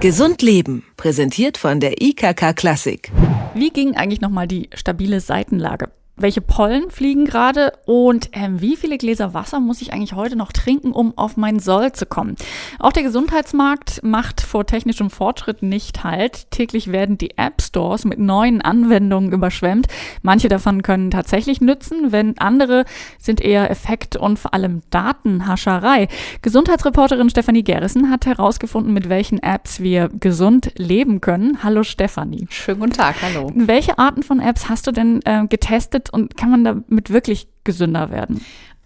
[0.00, 3.12] Gesund Leben, präsentiert von der IKK Klassik.
[3.52, 5.90] Wie ging eigentlich nochmal die stabile Seitenlage?
[6.22, 10.52] Welche Pollen fliegen gerade und ähm, wie viele Gläser Wasser muss ich eigentlich heute noch
[10.52, 12.36] trinken, um auf mein Soll zu kommen.
[12.78, 16.50] Auch der Gesundheitsmarkt macht vor technischem Fortschritt nicht halt.
[16.50, 19.86] Täglich werden die App Stores mit neuen Anwendungen überschwemmt.
[20.22, 22.84] Manche davon können tatsächlich nützen, wenn andere
[23.18, 26.08] sind eher Effekt und vor allem Datenhascherei.
[26.42, 31.62] Gesundheitsreporterin Stefanie Gerrissen hat herausgefunden, mit welchen Apps wir gesund leben können.
[31.62, 32.46] Hallo Stefanie.
[32.50, 33.50] Schönen guten Tag, hallo.
[33.54, 38.10] Welche Arten von Apps hast du denn äh, getestet und kann man damit wirklich gesünder
[38.10, 38.40] werden?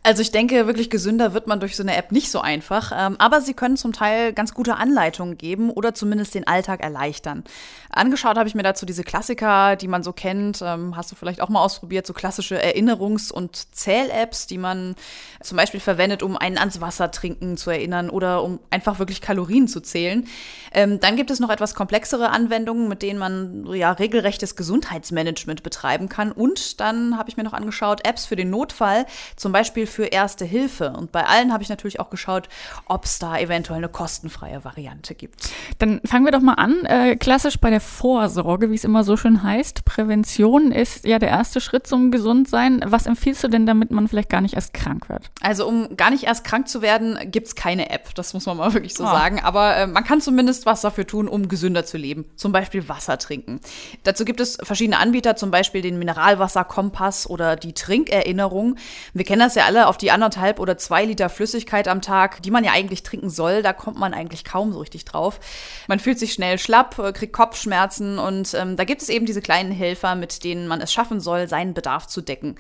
[0.07, 2.93] Also ich denke, wirklich gesünder wird man durch so eine App nicht so einfach.
[2.95, 7.43] Ähm, aber sie können zum Teil ganz gute Anleitungen geben oder zumindest den Alltag erleichtern.
[7.89, 10.61] Angeschaut habe ich mir dazu diese Klassiker, die man so kennt.
[10.61, 14.95] Ähm, hast du vielleicht auch mal ausprobiert, so klassische Erinnerungs- und Zähl-Apps, die man
[15.41, 19.69] zum Beispiel verwendet, um einen ans Wasser trinken zu erinnern oder um einfach wirklich Kalorien
[19.69, 20.29] zu zählen.
[20.75, 26.11] Ähm, dann gibt es noch etwas komplexere Anwendungen, mit denen man ja regelrechtes Gesundheitsmanagement betreiben
[26.11, 26.31] kann.
[26.31, 30.45] Und dann habe ich mir noch angeschaut, Apps für den Notfall, zum Beispiel für Erste
[30.45, 30.91] Hilfe.
[30.91, 32.49] Und bei allen habe ich natürlich auch geschaut,
[32.87, 35.49] ob es da eventuell eine kostenfreie Variante gibt.
[35.79, 36.85] Dann fangen wir doch mal an.
[36.85, 39.85] Äh, klassisch bei der Vorsorge, wie es immer so schön heißt.
[39.85, 42.83] Prävention ist ja der erste Schritt zum Gesundsein.
[42.87, 45.31] Was empfiehlst du denn, damit man vielleicht gar nicht erst krank wird?
[45.41, 48.15] Also, um gar nicht erst krank zu werden, gibt es keine App.
[48.15, 49.07] Das muss man mal wirklich so oh.
[49.07, 49.41] sagen.
[49.41, 52.25] Aber äh, man kann zumindest was dafür tun, um gesünder zu leben.
[52.37, 53.61] Zum Beispiel Wasser trinken.
[54.03, 58.77] Dazu gibt es verschiedene Anbieter, zum Beispiel den Mineralwasserkompass oder die Trinkerinnerung.
[59.13, 62.51] Wir kennen das ja alle auf die anderthalb oder zwei Liter Flüssigkeit am Tag, die
[62.51, 63.63] man ja eigentlich trinken soll.
[63.63, 65.41] Da kommt man eigentlich kaum so richtig drauf.
[65.89, 69.41] Man fühlt sich schnell schlapp, äh, kriegt Kopfschmerzen und ähm, da gibt es eben diese
[69.41, 72.57] kleinen Helfer, mit denen man es schaffen soll, seinen Bedarf zu decken.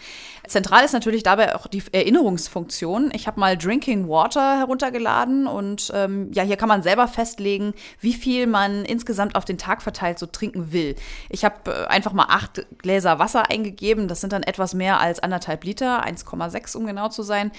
[0.46, 3.10] Zentral ist natürlich dabei auch die Erinnerungsfunktion.
[3.14, 8.12] Ich habe mal Drinking Water heruntergeladen und ähm, ja, hier kann man selber festlegen, wie
[8.12, 10.96] viel man insgesamt auf den Tag verteilt so trinken will.
[11.28, 14.08] Ich habe äh, einfach mal acht Gläser Wasser eingegeben.
[14.08, 17.52] Das sind dann etwas mehr als anderthalb Liter, 1,6 um genau zu sein.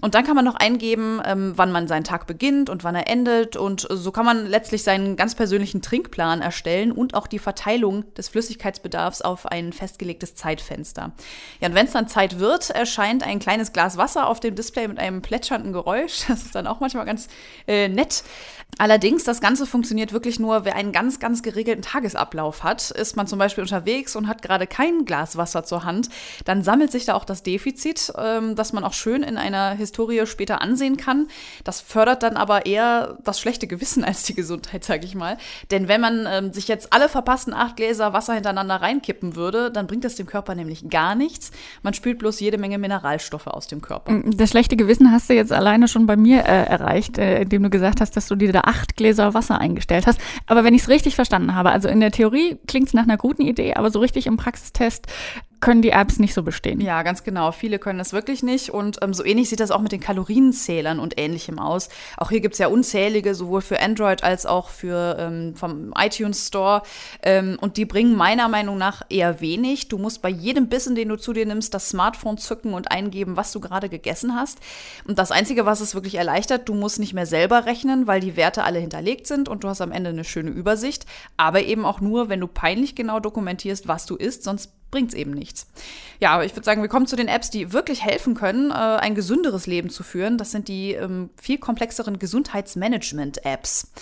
[0.00, 3.08] Und dann kann man noch eingeben, ähm, wann man seinen Tag beginnt und wann er
[3.08, 3.56] endet.
[3.56, 8.28] Und so kann man letztlich seinen ganz persönlichen Trinkplan erstellen und auch die Verteilung des
[8.28, 11.12] Flüssigkeitsbedarfs auf ein festgelegtes Zeitfenster.
[11.60, 14.86] Ja, und wenn es dann Zeit wird, erscheint ein kleines Glas Wasser auf dem Display
[14.86, 16.26] mit einem plätschernden Geräusch.
[16.36, 17.28] Das ist dann auch manchmal ganz
[17.66, 18.22] äh, nett.
[18.78, 22.90] Allerdings, das Ganze funktioniert wirklich nur, wer einen ganz, ganz geregelten Tagesablauf hat.
[22.90, 26.10] Ist man zum Beispiel unterwegs und hat gerade kein Glas Wasser zur Hand,
[26.44, 30.26] dann sammelt sich da auch das Defizit, ähm, das man auch schön in einer Historie
[30.26, 31.28] später ansehen kann.
[31.64, 35.38] Das fördert dann aber eher das schlechte Gewissen als die Gesundheit, sage ich mal.
[35.70, 39.86] Denn wenn man ähm, sich jetzt alle verpassten acht Gläser Wasser hintereinander reinkippen würde, dann
[39.86, 41.50] bringt das dem Körper nämlich gar nichts.
[41.82, 44.12] Man spült bloß jede Menge Mineralstoffe aus dem Körper.
[44.12, 47.62] Mm, das schlechte Gewissen hast du jetzt alleine schon bei mir äh, erreicht, äh, indem
[47.62, 50.20] du gesagt hast, dass du dir da acht Gläser Wasser eingestellt hast.
[50.46, 53.16] Aber wenn ich es richtig verstanden habe, also in der Theorie klingt es nach einer
[53.16, 55.06] guten Idee, aber so richtig im Praxistest
[55.60, 56.80] können die Apps nicht so bestehen.
[56.80, 57.50] Ja, ganz genau.
[57.50, 58.70] Viele können das wirklich nicht.
[58.70, 61.88] Und ähm, so ähnlich sieht das auch mit den Kalorienzählern und ähnlichem aus.
[62.16, 66.46] Auch hier gibt es ja unzählige, sowohl für Android als auch für ähm, vom iTunes
[66.46, 66.82] Store.
[67.22, 69.88] Ähm, und die bringen meiner Meinung nach eher wenig.
[69.88, 73.36] Du musst bei jedem Bissen, den du zu dir nimmst, das Smartphone zücken und eingeben,
[73.36, 74.58] was du gerade gegessen hast.
[75.06, 78.36] Und das Einzige, was es wirklich erleichtert, du musst nicht mehr selber rechnen, weil die
[78.36, 81.06] Werte alle hinterlegt sind und du hast am Ende eine schöne Übersicht.
[81.36, 85.14] Aber eben auch nur, wenn du peinlich genau dokumentierst, was du isst, sonst bringt es
[85.14, 85.66] eben nichts.
[86.20, 88.74] Ja, aber ich würde sagen, wir kommen zu den Apps, die wirklich helfen können, äh,
[88.74, 90.38] ein gesünderes Leben zu führen.
[90.38, 93.92] Das sind die ähm, viel komplexeren Gesundheitsmanagement-Apps.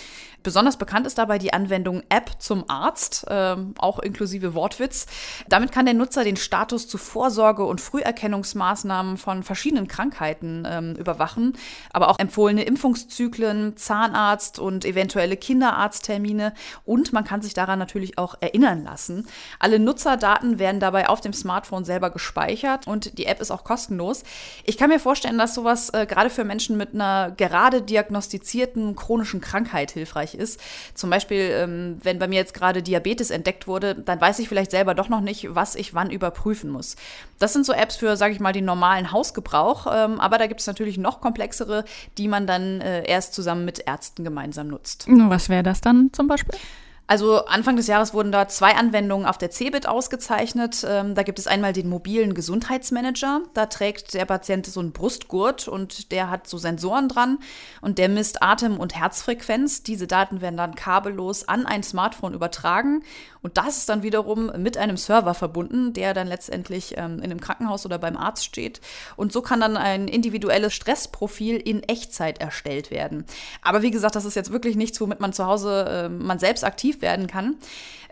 [0.44, 5.06] Besonders bekannt ist dabei die Anwendung App zum Arzt, äh, auch inklusive Wortwitz.
[5.48, 11.54] Damit kann der Nutzer den Status zu Vorsorge- und Früherkennungsmaßnahmen von verschiedenen Krankheiten ähm, überwachen,
[11.94, 16.52] aber auch empfohlene Impfungszyklen, Zahnarzt und eventuelle Kinderarzttermine
[16.84, 19.26] und man kann sich daran natürlich auch erinnern lassen.
[19.58, 24.24] Alle Nutzerdaten werden dabei auf dem Smartphone selber gespeichert und die App ist auch kostenlos.
[24.64, 29.40] Ich kann mir vorstellen, dass sowas äh, gerade für Menschen mit einer gerade diagnostizierten chronischen
[29.40, 30.60] Krankheit hilfreich ist.
[30.94, 34.70] Zum Beispiel, ähm, wenn bei mir jetzt gerade Diabetes entdeckt wurde, dann weiß ich vielleicht
[34.70, 36.96] selber doch noch nicht, was ich wann überprüfen muss.
[37.38, 40.60] Das sind so Apps für, sage ich mal, den normalen Hausgebrauch, ähm, aber da gibt
[40.60, 41.84] es natürlich noch komplexere,
[42.18, 45.06] die man dann äh, erst zusammen mit Ärzten gemeinsam nutzt.
[45.08, 46.58] Was wäre das dann zum Beispiel?
[47.06, 50.86] Also Anfang des Jahres wurden da zwei Anwendungen auf der CeBIT ausgezeichnet.
[50.88, 53.42] Ähm, da gibt es einmal den mobilen Gesundheitsmanager.
[53.52, 57.38] Da trägt der Patient so einen Brustgurt und der hat so Sensoren dran
[57.82, 59.82] und der misst Atem- und Herzfrequenz.
[59.82, 63.02] Diese Daten werden dann kabellos an ein Smartphone übertragen
[63.44, 67.42] und das ist dann wiederum mit einem Server verbunden, der dann letztendlich ähm, in einem
[67.42, 68.80] Krankenhaus oder beim Arzt steht.
[69.16, 73.26] Und so kann dann ein individuelles Stressprofil in Echtzeit erstellt werden.
[73.60, 76.64] Aber wie gesagt, das ist jetzt wirklich nichts, womit man zu Hause äh, man selbst
[76.64, 77.56] aktiv werden kann.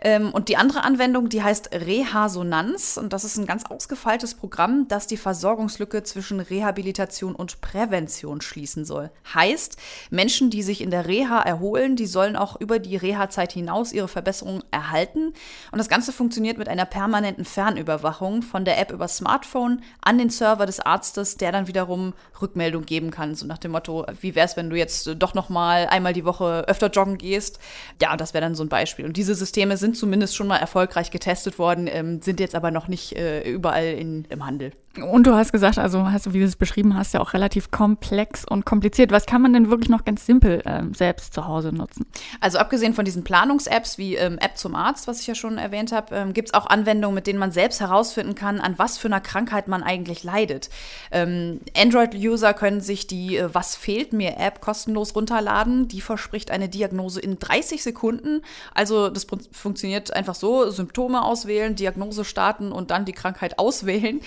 [0.03, 2.97] Ähm, und die andere Anwendung, die heißt Rehasonanz.
[2.97, 8.83] Und das ist ein ganz ausgefeiltes Programm, das die Versorgungslücke zwischen Rehabilitation und Prävention schließen
[8.83, 9.11] soll.
[9.33, 9.77] Heißt,
[10.09, 14.09] Menschen, die sich in der Reha erholen, die sollen auch über die Reha-Zeit hinaus ihre
[14.09, 15.33] Verbesserungen erhalten.
[15.71, 20.29] Und das Ganze funktioniert mit einer permanenten Fernüberwachung von der App über Smartphone an den
[20.29, 23.35] Server des Arztes, der dann wiederum Rückmeldung geben kann.
[23.35, 26.25] So nach dem Motto, wie wäre es, wenn du jetzt doch noch mal einmal die
[26.25, 27.59] Woche öfter joggen gehst?
[28.01, 29.05] Ja, das wäre dann so ein Beispiel.
[29.05, 32.87] Und diese Systeme sind zumindest schon mal erfolgreich getestet worden, ähm, sind jetzt aber noch
[32.87, 34.71] nicht äh, überall in, im Handel.
[35.01, 37.71] Und du hast gesagt, also hast du, wie du es beschrieben hast, ja auch relativ
[37.71, 39.11] komplex und kompliziert.
[39.11, 42.05] Was kann man denn wirklich noch ganz simpel ähm, selbst zu Hause nutzen?
[42.41, 45.91] Also abgesehen von diesen Planungs-Apps wie ähm, App zum Arzt, was ich ja schon erwähnt
[45.91, 49.07] habe, ähm, gibt es auch Anwendungen, mit denen man selbst herausfinden kann, an was für
[49.07, 50.69] einer Krankheit man eigentlich leidet.
[51.11, 55.87] Ähm, Android-User können sich die äh, Was fehlt mir App kostenlos runterladen.
[55.87, 58.43] Die verspricht eine Diagnose in 30 Sekunden.
[58.75, 64.21] Also das funktioniert einfach so: Symptome auswählen, Diagnose starten und dann die Krankheit auswählen.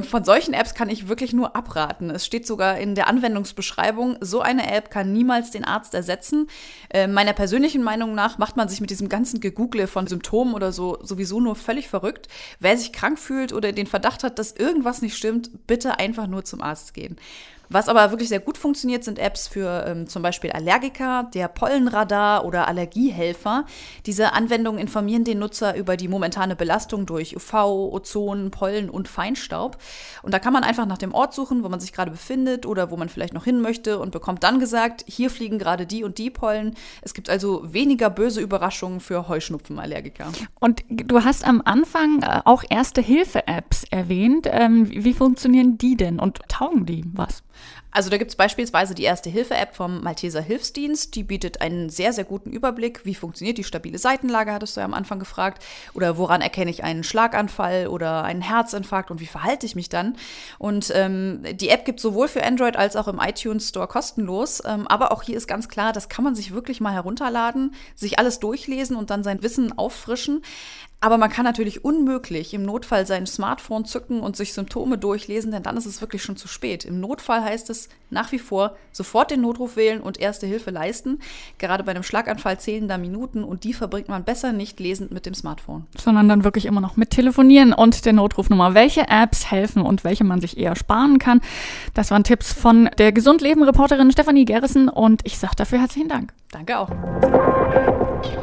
[0.00, 2.10] Ähm, von solchen Apps kann ich wirklich nur abraten.
[2.10, 6.48] Es steht sogar in der Anwendungsbeschreibung, so eine App kann niemals den Arzt ersetzen.
[6.90, 10.72] Äh, meiner persönlichen Meinung nach macht man sich mit diesem ganzen Gegoogle von Symptomen oder
[10.72, 12.28] so sowieso nur völlig verrückt.
[12.58, 16.44] Wer sich krank fühlt oder den Verdacht hat, dass irgendwas nicht stimmt, bitte einfach nur
[16.44, 17.16] zum Arzt gehen.
[17.72, 22.44] Was aber wirklich sehr gut funktioniert, sind Apps für ähm, zum Beispiel Allergiker, der Pollenradar
[22.44, 23.64] oder Allergiehelfer.
[24.06, 27.54] Diese Anwendungen informieren den Nutzer über die momentane Belastung durch UV,
[27.92, 29.78] Ozon, Pollen und Feinstaub.
[30.22, 32.90] Und da kann man einfach nach dem Ort suchen, wo man sich gerade befindet oder
[32.90, 36.18] wo man vielleicht noch hin möchte und bekommt dann gesagt, hier fliegen gerade die und
[36.18, 36.74] die Pollen.
[37.02, 40.32] Es gibt also weniger böse Überraschungen für Heuschnupfenallergiker.
[40.58, 44.48] Und du hast am Anfang äh, auch Erste-Hilfe-Apps erwähnt.
[44.50, 47.44] Ähm, wie funktionieren die denn und taugen die was?
[47.92, 51.14] Also da gibt es beispielsweise die Erste-Hilfe-App vom Malteser Hilfsdienst.
[51.16, 53.04] Die bietet einen sehr, sehr guten Überblick.
[53.04, 55.64] Wie funktioniert die stabile Seitenlage, hattest du ja am Anfang gefragt.
[55.92, 60.16] Oder woran erkenne ich einen Schlaganfall oder einen Herzinfarkt und wie verhalte ich mich dann?
[60.58, 64.62] Und ähm, die App gibt sowohl für Android als auch im iTunes Store kostenlos.
[64.64, 68.20] Ähm, aber auch hier ist ganz klar, das kann man sich wirklich mal herunterladen, sich
[68.20, 70.42] alles durchlesen und dann sein Wissen auffrischen.
[71.02, 75.62] Aber man kann natürlich unmöglich im Notfall sein Smartphone zücken und sich Symptome durchlesen, denn
[75.62, 76.84] dann ist es wirklich schon zu spät.
[76.84, 81.20] Im Notfall heißt es nach wie vor sofort den Notruf wählen und erste Hilfe leisten.
[81.56, 85.24] Gerade bei einem Schlaganfall zählen da Minuten und die verbringt man besser nicht lesend mit
[85.24, 85.86] dem Smartphone.
[85.96, 88.74] Sondern dann wirklich immer noch mit telefonieren und der Notrufnummer.
[88.74, 91.40] Welche Apps helfen und welche man sich eher sparen kann.
[91.94, 96.34] Das waren Tipps von der Gesundleben-Reporterin Stefanie Gerrissen und ich sage dafür herzlichen Dank.
[96.50, 96.90] Danke auch.